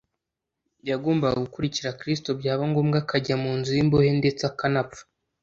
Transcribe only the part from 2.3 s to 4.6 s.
byaba ngombwa akajya mu nzu y’imbohe ndetse